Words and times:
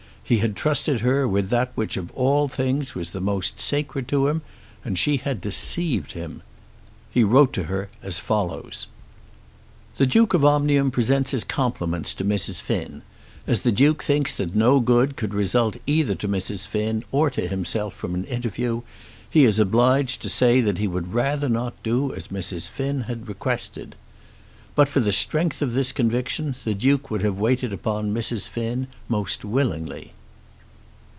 He 0.23 0.37
had 0.37 0.55
trusted 0.55 1.01
her 1.01 1.27
with 1.27 1.49
that 1.49 1.73
which 1.75 1.97
of 1.97 2.09
all 2.11 2.47
things 2.47 2.95
was 2.95 3.09
the 3.09 3.19
most 3.19 3.59
sacred 3.59 4.07
to 4.07 4.29
him, 4.29 4.43
and 4.81 4.97
she 4.97 5.17
had 5.17 5.41
deceived 5.41 6.13
him! 6.13 6.41
He 7.11 7.21
wrote 7.21 7.51
to 7.51 7.63
her 7.63 7.89
as 8.01 8.21
follows: 8.21 8.87
The 9.97 10.05
Duke 10.05 10.33
of 10.33 10.45
Omnium 10.45 10.89
presents 10.89 11.31
his 11.31 11.43
compliments 11.43 12.13
to 12.13 12.23
Mrs. 12.23 12.61
Finn. 12.61 13.01
As 13.45 13.63
the 13.63 13.73
Duke 13.73 14.01
thinks 14.01 14.33
that 14.37 14.55
no 14.55 14.79
good 14.79 15.17
could 15.17 15.33
result 15.33 15.75
either 15.85 16.15
to 16.15 16.29
Mrs. 16.29 16.65
Finn 16.65 17.03
or 17.11 17.29
to 17.29 17.45
himself 17.49 17.93
from 17.93 18.15
an 18.15 18.23
interview, 18.23 18.83
he 19.29 19.43
is 19.43 19.59
obliged 19.59 20.21
to 20.21 20.29
say 20.29 20.61
that 20.61 20.77
he 20.77 20.87
would 20.87 21.13
rather 21.13 21.49
not 21.49 21.73
do 21.83 22.13
as 22.13 22.29
Mrs. 22.29 22.69
Finn 22.69 23.01
has 23.01 23.17
requested. 23.25 23.95
But 24.75 24.87
for 24.87 25.01
the 25.01 25.11
strength 25.11 25.61
of 25.61 25.73
this 25.73 25.91
conviction 25.91 26.55
the 26.63 26.73
Duke 26.73 27.11
would 27.11 27.21
have 27.21 27.37
waited 27.37 27.73
upon 27.73 28.13
Mrs. 28.13 28.47
Finn 28.47 28.87
most 29.09 29.43
willingly. 29.43 30.13